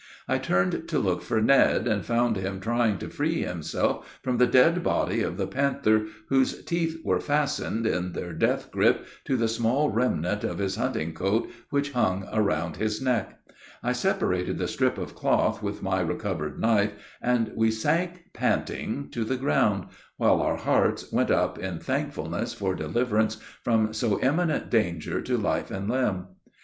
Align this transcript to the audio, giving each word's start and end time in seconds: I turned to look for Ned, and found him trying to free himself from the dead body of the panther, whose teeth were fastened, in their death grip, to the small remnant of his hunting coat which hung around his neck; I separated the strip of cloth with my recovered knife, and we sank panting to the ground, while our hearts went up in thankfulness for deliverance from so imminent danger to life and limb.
I 0.27 0.39
turned 0.39 0.87
to 0.87 0.97
look 0.97 1.21
for 1.21 1.43
Ned, 1.43 1.87
and 1.87 2.03
found 2.03 2.35
him 2.35 2.59
trying 2.59 2.97
to 2.97 3.07
free 3.07 3.43
himself 3.43 4.17
from 4.23 4.37
the 4.39 4.47
dead 4.47 4.81
body 4.81 5.21
of 5.21 5.37
the 5.37 5.45
panther, 5.45 6.07
whose 6.29 6.65
teeth 6.65 6.99
were 7.05 7.19
fastened, 7.19 7.85
in 7.85 8.13
their 8.13 8.33
death 8.33 8.71
grip, 8.71 9.05
to 9.25 9.37
the 9.37 9.47
small 9.47 9.91
remnant 9.91 10.43
of 10.43 10.57
his 10.57 10.75
hunting 10.75 11.13
coat 11.13 11.51
which 11.69 11.91
hung 11.91 12.27
around 12.33 12.77
his 12.77 12.99
neck; 12.99 13.41
I 13.83 13.91
separated 13.91 14.57
the 14.57 14.67
strip 14.67 14.97
of 14.97 15.13
cloth 15.13 15.61
with 15.61 15.83
my 15.83 15.99
recovered 16.01 16.59
knife, 16.59 16.93
and 17.21 17.51
we 17.55 17.69
sank 17.69 18.31
panting 18.33 19.09
to 19.11 19.23
the 19.23 19.37
ground, 19.37 19.85
while 20.17 20.41
our 20.41 20.57
hearts 20.57 21.11
went 21.13 21.29
up 21.29 21.59
in 21.59 21.77
thankfulness 21.77 22.55
for 22.55 22.73
deliverance 22.73 23.35
from 23.63 23.93
so 23.93 24.19
imminent 24.21 24.71
danger 24.71 25.21
to 25.21 25.37
life 25.37 25.69
and 25.69 25.87
limb. 25.87 26.25